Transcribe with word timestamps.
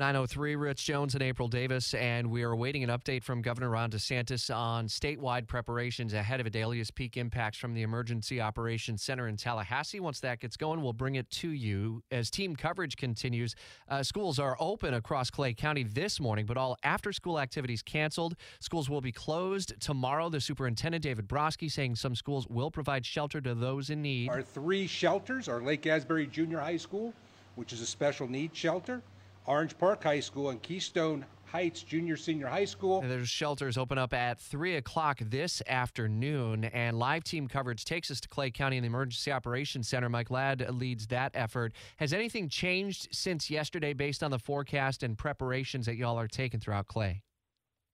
903 0.00 0.56
Rich 0.56 0.86
Jones 0.86 1.12
and 1.12 1.22
April 1.22 1.46
Davis, 1.46 1.92
and 1.92 2.30
we 2.30 2.42
are 2.42 2.52
awaiting 2.52 2.82
an 2.82 2.88
update 2.88 3.22
from 3.22 3.42
Governor 3.42 3.68
Ron 3.68 3.90
DeSantis 3.90 4.52
on 4.52 4.88
statewide 4.88 5.46
preparations 5.46 6.14
ahead 6.14 6.40
of 6.40 6.46
Idalia's 6.46 6.90
peak 6.90 7.18
impacts 7.18 7.58
from 7.58 7.74
the 7.74 7.82
Emergency 7.82 8.40
Operations 8.40 9.02
Center 9.02 9.28
in 9.28 9.36
Tallahassee. 9.36 10.00
Once 10.00 10.18
that 10.20 10.40
gets 10.40 10.56
going, 10.56 10.80
we'll 10.80 10.94
bring 10.94 11.16
it 11.16 11.28
to 11.32 11.50
you. 11.50 12.02
As 12.10 12.30
team 12.30 12.56
coverage 12.56 12.96
continues, 12.96 13.54
uh, 13.90 14.02
schools 14.02 14.38
are 14.38 14.56
open 14.58 14.94
across 14.94 15.28
Clay 15.28 15.52
County 15.52 15.82
this 15.82 16.18
morning, 16.18 16.46
but 16.46 16.56
all 16.56 16.78
after 16.82 17.12
school 17.12 17.38
activities 17.38 17.82
canceled. 17.82 18.36
Schools 18.58 18.88
will 18.88 19.02
be 19.02 19.12
closed 19.12 19.74
tomorrow. 19.80 20.30
The 20.30 20.40
superintendent, 20.40 21.02
David 21.02 21.28
Broskie, 21.28 21.70
saying 21.70 21.96
some 21.96 22.14
schools 22.14 22.46
will 22.48 22.70
provide 22.70 23.04
shelter 23.04 23.42
to 23.42 23.54
those 23.54 23.90
in 23.90 24.00
need. 24.00 24.30
Our 24.30 24.40
three 24.40 24.86
shelters 24.86 25.46
are 25.46 25.60
Lake 25.60 25.86
Asbury 25.86 26.26
Junior 26.26 26.60
High 26.60 26.78
School, 26.78 27.12
which 27.56 27.74
is 27.74 27.82
a 27.82 27.86
special 27.86 28.26
needs 28.26 28.56
shelter. 28.56 29.02
Orange 29.46 29.76
Park 29.78 30.02
High 30.04 30.20
School 30.20 30.50
and 30.50 30.62
Keystone 30.62 31.24
Heights 31.46 31.82
Junior 31.82 32.16
Senior 32.16 32.46
High 32.46 32.64
School. 32.64 33.00
There's 33.00 33.28
shelters 33.28 33.76
open 33.76 33.98
up 33.98 34.12
at 34.12 34.38
3 34.38 34.76
o'clock 34.76 35.18
this 35.20 35.62
afternoon, 35.66 36.66
and 36.66 36.98
live 36.98 37.24
team 37.24 37.48
coverage 37.48 37.84
takes 37.84 38.10
us 38.10 38.20
to 38.20 38.28
Clay 38.28 38.50
County 38.50 38.76
and 38.76 38.84
the 38.84 38.88
Emergency 38.88 39.32
Operations 39.32 39.88
Center. 39.88 40.08
Mike 40.08 40.30
Ladd 40.30 40.68
leads 40.70 41.08
that 41.08 41.32
effort. 41.34 41.72
Has 41.96 42.12
anything 42.12 42.48
changed 42.48 43.08
since 43.10 43.50
yesterday 43.50 43.92
based 43.92 44.22
on 44.22 44.30
the 44.30 44.38
forecast 44.38 45.02
and 45.02 45.18
preparations 45.18 45.86
that 45.86 45.96
y'all 45.96 46.18
are 46.18 46.28
taking 46.28 46.60
throughout 46.60 46.86
Clay? 46.86 47.22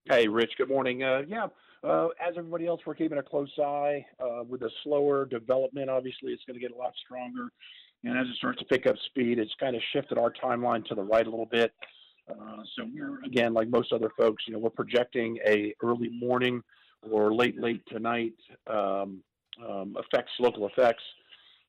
Hey, 0.05 0.27
Rich, 0.27 0.51
good 0.57 0.69
morning. 0.69 1.01
Uh, 1.01 1.23
yeah, 1.27 1.47
uh, 1.83 2.07
as 2.25 2.35
everybody 2.37 2.67
else, 2.67 2.81
we're 2.85 2.95
keeping 2.95 3.17
a 3.17 3.23
close 3.23 3.51
eye. 3.57 4.05
Uh, 4.19 4.43
with 4.43 4.61
a 4.61 4.69
slower 4.83 5.25
development, 5.25 5.89
obviously, 5.89 6.31
it's 6.31 6.43
going 6.45 6.55
to 6.55 6.61
get 6.61 6.71
a 6.71 6.77
lot 6.77 6.93
stronger. 7.03 7.49
And 8.03 8.17
as 8.17 8.27
it 8.27 8.35
starts 8.35 8.59
to 8.59 8.65
pick 8.65 8.85
up 8.85 8.95
speed, 9.07 9.39
it's 9.39 9.53
kind 9.59 9.75
of 9.75 9.81
shifted 9.91 10.17
our 10.17 10.31
timeline 10.31 10.85
to 10.85 10.95
the 10.95 11.03
right 11.03 11.25
a 11.25 11.29
little 11.29 11.45
bit. 11.47 11.73
Uh, 12.29 12.63
so 12.75 12.85
we're 12.93 13.23
again, 13.23 13.53
like 13.53 13.69
most 13.69 13.93
other 13.93 14.11
folks, 14.17 14.43
you 14.47 14.53
know, 14.53 14.59
we're 14.59 14.69
projecting 14.69 15.37
a 15.45 15.73
early 15.81 16.09
morning 16.09 16.61
or 17.09 17.33
late 17.33 17.59
late 17.59 17.81
tonight 17.87 18.33
um, 18.67 19.21
um, 19.67 19.95
effects, 19.97 20.31
local 20.39 20.67
effects, 20.67 21.03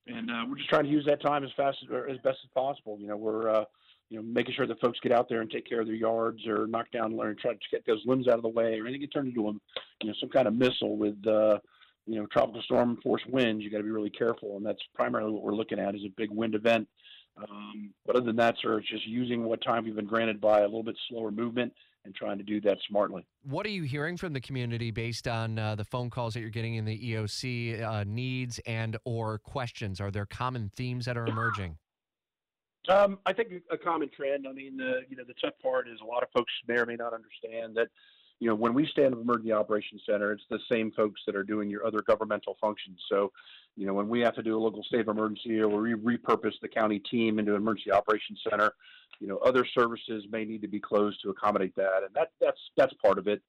and 0.06 0.31
uh, 0.31 0.45
we're 0.49 0.56
just 0.56 0.69
trying 0.69 0.84
to 0.84 0.91
use 0.91 1.05
that 1.06 1.23
time 1.23 1.45
as 1.45 1.51
fast 1.56 1.79
as, 1.83 1.91
or 1.91 2.09
as 2.09 2.19
best 2.19 2.39
as 2.45 2.51
possible. 2.55 2.99
You 3.01 3.06
know, 3.06 3.17
we're 3.17 3.49
uh, 3.49 3.65
you 4.11 4.17
know 4.17 4.23
making 4.23 4.55
sure 4.55 4.67
that 4.67 4.81
folks 4.81 4.99
get 5.01 5.12
out 5.12 5.29
there 5.29 5.43
and 5.43 5.51
take 5.51 5.69
care 5.69 5.81
of 5.81 5.87
their 5.87 5.97
yards 5.97 6.47
or 6.47 6.67
knock 6.67 6.91
down 6.91 7.15
or 7.15 7.34
try 7.34 7.53
to 7.53 7.59
get 7.71 7.87
those 7.87 8.03
limbs 8.05 8.27
out 8.27 8.37
of 8.37 8.43
the 8.43 8.49
way 8.49 8.79
or 8.81 8.87
anything 8.87 9.09
turned 9.09 9.29
into 9.29 9.49
a 9.49 9.53
you 10.03 10.09
know 10.09 10.15
some 10.21 10.29
kind 10.29 10.49
of 10.49 10.55
missile 10.55 10.97
with 10.97 11.25
uh, 11.27 11.59
you 12.09 12.19
know, 12.19 12.27
tropical 12.27 12.62
storm 12.62 12.98
force 13.03 13.23
winds, 13.28 13.62
you 13.62 13.70
got 13.70 13.78
to 13.78 13.84
be 13.84 13.91
really 13.91 14.11
careful, 14.11 14.56
and 14.56 14.64
that's 14.64 14.83
primarily 14.95 15.33
what 15.33 15.42
we're 15.42 15.55
looking 15.55 15.78
at 15.78 15.95
is 15.95 16.03
a 16.05 16.12
big 16.17 16.31
wind 16.31 16.55
event. 16.55 16.89
Um, 17.37 17.92
but 18.05 18.17
other 18.17 18.27
than 18.27 18.37
that, 18.37 18.56
sir, 18.61 18.78
it's 18.78 18.89
just 18.89 19.06
using 19.06 19.45
what 19.45 19.62
time 19.62 19.84
we've 19.84 19.95
been 19.95 20.06
granted 20.06 20.41
by 20.41 20.61
a 20.61 20.65
little 20.65 20.83
bit 20.83 20.97
slower 21.09 21.31
movement 21.31 21.73
and 22.05 22.15
trying 22.15 22.39
to 22.39 22.45
do 22.45 22.61
that 22.62 22.78
smartly. 22.89 23.27
What 23.45 23.67
are 23.67 23.70
you 23.70 23.83
hearing 23.83 24.17
from 24.17 24.33
the 24.33 24.41
community 24.41 24.91
based 24.91 25.28
on 25.28 25.59
uh, 25.59 25.75
the 25.75 25.84
phone 25.84 26.11
calls 26.11 26.34
that 26.34 26.41
you're 26.41 26.50
getting 26.50 26.77
in 26.77 26.84
the 26.84 27.12
EOC 27.12 27.83
uh, 27.83 28.05
needs 28.06 28.59
and 28.67 28.97
or 29.05 29.39
questions? 29.39 30.00
Are 30.00 30.11
there 30.11 30.27
common 30.27 30.70
themes 30.75 31.05
that 31.05 31.17
are 31.17 31.27
emerging? 31.27 31.77
Um, 32.89 33.19
I 33.27 33.34
think 33.34 33.53
a 33.70 33.77
common 33.77 34.09
trend. 34.09 34.47
I 34.48 34.53
mean, 34.53 34.81
uh, 34.81 35.00
you 35.09 35.17
know, 35.17 35.25
the 35.27 35.34
tough 35.34 35.55
part 35.62 35.89
is 35.89 35.98
a 36.03 36.06
lot 36.06 36.22
of 36.22 36.31
folks 36.34 36.53
may 36.67 36.78
or 36.78 36.87
may 36.87 36.97
not 36.97 37.12
understand 37.12 37.77
that 37.77 37.89
you 38.41 38.48
know, 38.48 38.55
when 38.55 38.72
we 38.72 38.86
stand 38.86 39.14
up 39.14 39.20
Emergency 39.20 39.53
Operations 39.53 40.03
Center, 40.06 40.33
it's 40.33 40.44
the 40.48 40.61
same 40.70 40.92
folks 40.92 41.20
that 41.27 41.34
are 41.34 41.42
doing 41.42 41.69
your 41.69 41.84
other 41.84 42.03
governmental 42.03 42.56
functions. 42.61 43.00
So, 43.08 43.33
you 43.77 43.86
know, 43.86 43.94
when 43.94 44.08
we 44.08 44.20
have 44.20 44.34
to 44.36 44.42
do 44.42 44.56
a 44.56 44.61
local 44.61 44.84
state 44.84 45.00
of 45.00 45.08
emergency 45.08 45.61
or 45.61 45.69
we 45.69 45.94
repurpose 45.94 46.55
the 46.62 46.69
county 46.69 47.00
team 47.00 47.39
into 47.39 47.53
an 47.53 47.59
Emergency 47.62 47.91
Operations 47.91 48.41
Center, 48.48 48.72
you 49.20 49.27
know, 49.27 49.39
other 49.39 49.64
services 49.64 50.25
may 50.31 50.44
need 50.44 50.62
to 50.62 50.69
be 50.69 50.78
closed 50.78 51.20
to 51.22 51.31
accommodate 51.31 51.75
that, 51.75 52.03
and 52.05 52.14
that 52.14 52.31
that's 52.41 52.61
that's 52.77 52.94
part 52.94 53.19
of 53.19 53.27
it. 53.27 53.42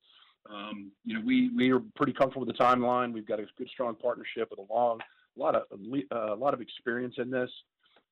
Um, 0.49 0.91
you 1.05 1.15
know, 1.15 1.21
we 1.23 1.49
we 1.55 1.71
are 1.71 1.81
pretty 1.95 2.13
comfortable 2.13 2.47
with 2.47 2.57
the 2.57 2.63
timeline. 2.63 3.13
We've 3.13 3.27
got 3.27 3.39
a 3.39 3.45
good, 3.57 3.69
strong 3.69 3.95
partnership 3.95 4.49
with 4.49 4.59
a 4.59 4.73
long, 4.73 4.99
a 5.37 5.39
lot 5.39 5.55
of 5.55 5.63
uh, 6.11 6.33
a 6.33 6.35
lot 6.35 6.55
of 6.55 6.61
experience 6.61 7.15
in 7.17 7.29
this. 7.29 7.51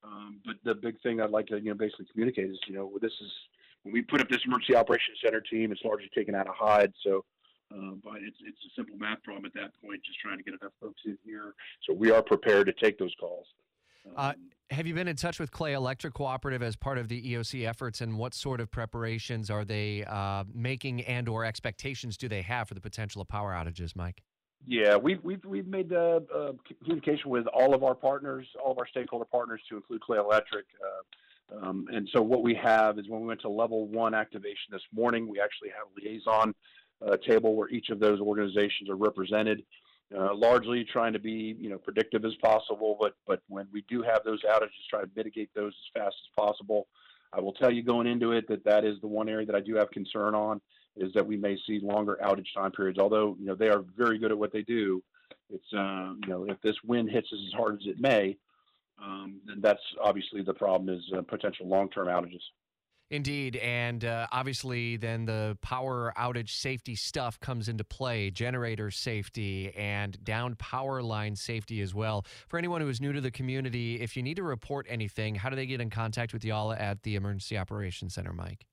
Um, 0.03 0.39
but 0.45 0.55
the 0.63 0.75
big 0.75 1.01
thing 1.01 1.19
I'd 1.19 1.31
like 1.31 1.47
to 1.47 1.57
you 1.57 1.69
know 1.69 1.73
basically 1.73 2.05
communicate 2.11 2.51
is 2.51 2.59
you 2.67 2.75
know 2.75 2.91
this 3.01 3.13
is 3.19 3.31
when 3.83 3.93
we 3.93 4.01
put 4.01 4.21
up 4.21 4.29
this 4.29 4.41
emergency 4.45 4.75
operations 4.75 5.17
center 5.23 5.41
team, 5.41 5.71
it's 5.71 5.81
largely 5.83 6.09
taken 6.15 6.35
out 6.35 6.47
of 6.47 6.55
hide. 6.55 6.91
So, 7.03 7.23
uh, 7.71 7.95
but 8.03 8.15
it's 8.21 8.37
it's 8.41 8.57
a 8.65 8.71
simple 8.75 8.97
math 8.97 9.23
problem 9.23 9.45
at 9.45 9.53
that 9.53 9.71
point, 9.83 10.01
just 10.05 10.19
trying 10.19 10.37
to 10.37 10.43
get 10.43 10.53
enough 10.61 10.73
folks 10.81 11.01
in 11.05 11.17
here. 11.25 11.53
So 11.87 11.93
we 11.93 12.11
are 12.11 12.21
prepared 12.21 12.67
to 12.67 12.73
take 12.73 12.97
those 12.97 13.13
calls. 13.19 13.47
Uh, 14.15 14.33
have 14.69 14.87
you 14.87 14.93
been 14.93 15.07
in 15.07 15.15
touch 15.15 15.39
with 15.39 15.51
Clay 15.51 15.73
Electric 15.73 16.13
Cooperative 16.13 16.61
as 16.61 16.75
part 16.75 16.97
of 16.97 17.07
the 17.07 17.33
EOC 17.33 17.67
efforts, 17.67 18.01
and 18.01 18.17
what 18.17 18.33
sort 18.33 18.61
of 18.61 18.71
preparations 18.71 19.49
are 19.49 19.65
they 19.65 20.03
uh, 20.05 20.43
making, 20.53 21.01
and/or 21.01 21.45
expectations 21.45 22.17
do 22.17 22.27
they 22.27 22.41
have 22.41 22.67
for 22.67 22.73
the 22.73 22.81
potential 22.81 23.21
of 23.21 23.27
power 23.27 23.53
outages, 23.53 23.95
Mike? 23.95 24.21
Yeah, 24.65 24.95
we've 24.97 25.23
we've 25.23 25.43
we've 25.45 25.67
made 25.67 25.93
uh, 25.93 26.21
uh, 26.33 26.51
communication 26.83 27.29
with 27.29 27.47
all 27.47 27.73
of 27.73 27.83
our 27.83 27.95
partners, 27.95 28.45
all 28.63 28.71
of 28.71 28.77
our 28.77 28.87
stakeholder 28.87 29.25
partners, 29.25 29.61
to 29.69 29.77
include 29.77 30.01
Clay 30.01 30.17
Electric. 30.17 30.65
Um, 31.55 31.87
and 31.91 32.07
so 32.11 32.21
what 32.21 32.43
we 32.43 32.53
have 32.55 32.99
is 32.99 33.07
when 33.07 33.21
we 33.21 33.27
went 33.27 33.41
to 33.41 33.49
level 33.49 33.87
one 33.87 34.13
activation 34.13 34.71
this 34.71 34.81
morning, 34.93 35.27
we 35.27 35.39
actually 35.39 35.69
have 35.69 35.87
a 35.87 36.09
liaison 36.09 36.53
uh, 37.05 37.17
table 37.17 37.55
where 37.55 37.69
each 37.69 37.89
of 37.89 37.99
those 37.99 38.19
organizations 38.19 38.89
are 38.89 38.95
represented, 38.95 39.63
uh, 40.17 40.33
largely 40.33 40.83
trying 40.83 41.13
to 41.13 41.19
be 41.19 41.55
you 41.59 41.69
know 41.69 41.77
predictive 41.77 42.25
as 42.25 42.35
possible. 42.35 42.97
But 42.99 43.13
but 43.25 43.41
when 43.47 43.67
we 43.71 43.83
do 43.89 44.01
have 44.01 44.23
those 44.25 44.41
outages, 44.43 44.69
try 44.89 45.01
to 45.01 45.09
mitigate 45.15 45.49
those 45.53 45.73
as 45.73 46.01
fast 46.01 46.15
as 46.15 46.43
possible. 46.45 46.87
I 47.33 47.39
will 47.39 47.53
tell 47.53 47.71
you 47.71 47.83
going 47.83 48.07
into 48.07 48.31
it 48.31 48.47
that 48.47 48.63
that 48.65 48.85
is 48.85 48.99
the 49.01 49.07
one 49.07 49.29
area 49.29 49.45
that 49.45 49.55
I 49.55 49.59
do 49.59 49.75
have 49.75 49.91
concern 49.91 50.33
on 50.33 50.61
is 50.95 51.13
that 51.13 51.25
we 51.25 51.37
may 51.37 51.57
see 51.67 51.79
longer 51.79 52.17
outage 52.23 52.53
time 52.55 52.71
periods. 52.71 52.99
Although 52.99 53.35
you 53.39 53.45
know 53.45 53.55
they 53.55 53.69
are 53.69 53.83
very 53.97 54.17
good 54.17 54.31
at 54.31 54.37
what 54.37 54.51
they 54.51 54.63
do, 54.63 55.01
it's 55.49 55.73
uh, 55.73 56.13
you 56.23 56.29
know 56.29 56.45
if 56.49 56.59
this 56.61 56.75
wind 56.83 57.09
hits 57.09 57.31
us 57.31 57.39
as 57.47 57.53
hard 57.53 57.75
as 57.75 57.87
it 57.87 57.99
may, 57.99 58.37
um, 59.03 59.41
that's 59.59 59.81
obviously 60.01 60.41
the 60.41 60.53
problem 60.53 60.95
is 60.95 61.03
uh, 61.15 61.21
potential 61.21 61.67
long-term 61.67 62.07
outages. 62.07 62.41
Indeed, 63.09 63.55
and 63.57 64.03
uh, 64.03 64.27
obviously, 64.33 64.97
then 64.97 65.23
the 65.23 65.57
power 65.61 66.13
outage 66.17 66.49
safety 66.49 66.93
stuff 66.93 67.39
comes 67.39 67.69
into 67.69 67.85
play 67.85 68.29
generator 68.31 68.91
safety 68.91 69.73
and 69.77 70.21
down 70.25 70.55
power 70.55 71.01
line 71.01 71.37
safety 71.37 71.79
as 71.79 71.95
well. 71.95 72.25
For 72.49 72.57
anyone 72.57 72.81
who 72.81 72.89
is 72.89 72.99
new 72.99 73.13
to 73.13 73.21
the 73.21 73.31
community, 73.31 74.01
if 74.01 74.17
you 74.17 74.23
need 74.23 74.35
to 74.35 74.43
report 74.43 74.87
anything, 74.89 75.35
how 75.35 75.49
do 75.49 75.55
they 75.55 75.65
get 75.65 75.79
in 75.79 75.89
contact 75.89 76.33
with 76.33 76.43
y'all 76.43 76.73
at 76.73 77.03
the 77.03 77.15
Emergency 77.15 77.57
Operations 77.57 78.13
Center, 78.13 78.33
Mike? 78.33 78.65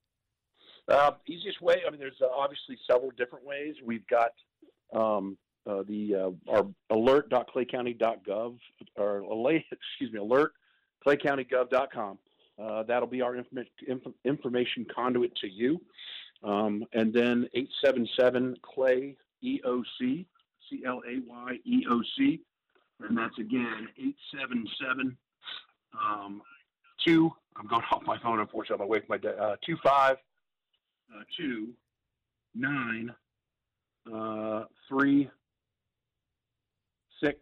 Uh, 0.88 1.12
easiest 1.28 1.62
way, 1.62 1.76
I 1.86 1.90
mean, 1.90 2.00
there's 2.00 2.20
uh, 2.20 2.26
obviously 2.26 2.76
several 2.90 3.12
different 3.16 3.46
ways. 3.46 3.76
We've 3.84 4.06
got 4.08 4.32
um, 4.92 5.38
uh, 5.66 5.82
the 5.88 6.14
uh, 6.14 6.50
our 6.50 6.66
alert.claycounty.gov 6.90 8.58
or 8.96 9.52
excuse 9.72 10.12
me 10.12 10.18
alert 10.18 10.52
claycountygov.com. 11.06 12.18
Uh, 12.60 12.82
that'll 12.84 13.08
be 13.08 13.20
our 13.20 13.34
informa- 13.34 13.66
inf- 13.86 14.14
information 14.24 14.86
conduit 14.94 15.34
to 15.36 15.48
you. 15.48 15.80
Um, 16.42 16.84
and 16.92 17.12
then 17.12 17.48
877 17.54 18.56
Clay 18.62 19.16
EOC, 19.42 20.26
C 20.70 20.82
L 20.86 21.02
A 21.08 21.20
Y 21.26 21.58
E 21.64 21.86
O 21.90 22.02
C. 22.16 22.40
And 23.00 23.16
that's 23.18 23.36
again 23.38 23.88
877 23.98 25.16
um, 26.00 26.42
2. 27.04 27.32
I'm 27.56 27.66
going 27.66 27.82
off 27.90 28.02
my 28.06 28.18
phone, 28.18 28.40
unfortunately. 28.40 28.82
I'm 28.82 28.88
away 28.88 29.00
from 29.00 29.06
my 29.08 29.18
de- 29.18 29.36
uh, 29.36 29.56
25 29.64 30.16
uh, 31.14 31.22
2 31.36 31.68
9 32.54 33.14
uh, 34.14 34.64
3 34.88 35.30
six, 37.22 37.38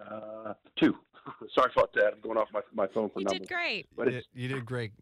uh, 0.00 0.54
two. 0.78 0.94
Sorry 1.54 1.70
about 1.76 1.92
that. 1.94 2.14
I'm 2.14 2.20
going 2.20 2.38
off 2.38 2.48
my, 2.52 2.60
my 2.74 2.86
phone 2.92 3.10
for 3.10 3.20
you 3.20 3.26
numbers. 3.26 3.40
did 3.40 3.48
great. 3.48 3.86
But 3.96 4.12
you, 4.12 4.20
you 4.34 4.48
did 4.48 4.64
great. 4.64 4.92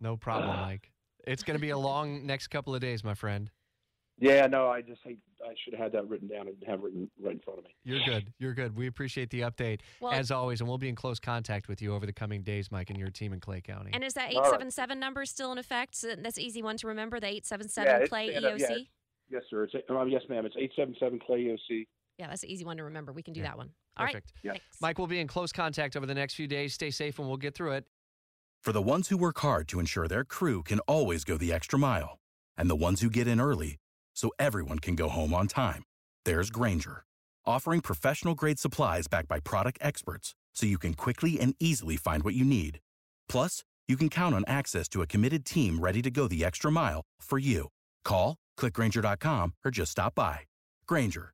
No 0.00 0.16
problem, 0.16 0.56
Mike. 0.60 0.90
It's 1.26 1.42
going 1.42 1.56
to 1.56 1.60
be 1.60 1.70
a 1.70 1.78
long 1.78 2.26
next 2.26 2.48
couple 2.48 2.74
of 2.74 2.80
days, 2.80 3.02
my 3.02 3.14
friend. 3.14 3.50
Yeah, 4.18 4.46
no, 4.46 4.68
I 4.68 4.80
just 4.80 5.00
hate. 5.02 5.18
I 5.44 5.54
should 5.62 5.74
have 5.74 5.82
had 5.82 5.92
that 5.92 6.08
written 6.08 6.28
down 6.28 6.46
and 6.46 6.56
have 6.66 6.78
it 6.78 6.82
written 6.84 7.10
right 7.20 7.34
in 7.34 7.40
front 7.40 7.58
of 7.58 7.64
me. 7.64 7.74
You're 7.82 8.04
good. 8.06 8.32
You're 8.38 8.54
good. 8.54 8.76
We 8.76 8.86
appreciate 8.86 9.28
the 9.30 9.40
update 9.40 9.80
well, 10.00 10.12
as 10.12 10.30
always, 10.30 10.60
and 10.60 10.68
we'll 10.68 10.78
be 10.78 10.88
in 10.88 10.94
close 10.94 11.18
contact 11.18 11.68
with 11.68 11.82
you 11.82 11.92
over 11.94 12.06
the 12.06 12.12
coming 12.12 12.42
days, 12.42 12.70
Mike, 12.70 12.90
and 12.90 12.98
your 12.98 13.10
team 13.10 13.32
in 13.32 13.40
Clay 13.40 13.60
County. 13.60 13.90
And 13.92 14.04
is 14.04 14.14
that 14.14 14.30
eight 14.30 14.44
seven 14.50 14.70
seven 14.70 15.00
number 15.00 15.24
still 15.24 15.50
in 15.50 15.58
effect? 15.58 16.00
That's 16.02 16.36
an 16.36 16.44
easy 16.44 16.62
one 16.62 16.76
to 16.78 16.86
remember. 16.86 17.18
The 17.18 17.26
eight 17.26 17.44
seven 17.44 17.68
seven 17.68 18.06
Clay 18.06 18.28
EOC. 18.28 18.60
Yeah, 18.60 18.76
yes, 19.30 19.42
sir. 19.50 19.64
It's, 19.64 19.74
uh, 19.74 20.04
yes, 20.04 20.22
ma'am. 20.28 20.46
It's 20.46 20.56
eight 20.58 20.72
seven 20.76 20.94
seven 21.00 21.18
Clay 21.18 21.44
EOC. 21.44 21.86
Yeah, 22.18 22.28
that's 22.28 22.42
an 22.42 22.50
easy 22.50 22.64
one 22.64 22.76
to 22.76 22.84
remember. 22.84 23.12
We 23.12 23.22
can 23.22 23.34
do 23.34 23.40
yeah. 23.40 23.48
that 23.48 23.56
one. 23.56 23.70
All 23.96 24.06
Perfect. 24.06 24.32
right. 24.44 24.54
Yeah. 24.54 24.60
Mike 24.80 24.98
will 24.98 25.06
be 25.06 25.20
in 25.20 25.26
close 25.26 25.52
contact 25.52 25.96
over 25.96 26.06
the 26.06 26.14
next 26.14 26.34
few 26.34 26.46
days. 26.46 26.74
Stay 26.74 26.90
safe 26.90 27.18
and 27.18 27.28
we'll 27.28 27.36
get 27.36 27.54
through 27.54 27.72
it. 27.72 27.84
For 28.62 28.72
the 28.72 28.80
ones 28.80 29.08
who 29.08 29.18
work 29.18 29.38
hard 29.40 29.68
to 29.68 29.80
ensure 29.80 30.08
their 30.08 30.24
crew 30.24 30.62
can 30.62 30.80
always 30.80 31.24
go 31.24 31.36
the 31.36 31.52
extra 31.52 31.78
mile, 31.78 32.18
and 32.56 32.70
the 32.70 32.76
ones 32.76 33.02
who 33.02 33.10
get 33.10 33.28
in 33.28 33.38
early 33.38 33.76
so 34.16 34.30
everyone 34.38 34.78
can 34.78 34.94
go 34.94 35.10
home 35.10 35.34
on 35.34 35.48
time, 35.48 35.82
there's 36.24 36.48
Grainger, 36.48 37.04
offering 37.44 37.82
professional 37.82 38.34
grade 38.34 38.58
supplies 38.58 39.06
backed 39.06 39.28
by 39.28 39.38
product 39.38 39.78
experts 39.82 40.34
so 40.54 40.64
you 40.64 40.78
can 40.78 40.94
quickly 40.94 41.38
and 41.38 41.54
easily 41.60 41.96
find 41.96 42.22
what 42.22 42.34
you 42.34 42.44
need. 42.44 42.80
Plus, 43.28 43.64
you 43.86 43.98
can 43.98 44.08
count 44.08 44.34
on 44.34 44.44
access 44.46 44.88
to 44.88 45.02
a 45.02 45.06
committed 45.06 45.44
team 45.44 45.78
ready 45.78 46.00
to 46.00 46.10
go 46.10 46.26
the 46.26 46.42
extra 46.42 46.70
mile 46.72 47.02
for 47.20 47.38
you. 47.38 47.68
Call, 48.02 48.36
clickgrainger.com, 48.58 49.52
or 49.62 49.70
just 49.70 49.92
stop 49.92 50.14
by. 50.14 50.38
Grainger, 50.86 51.33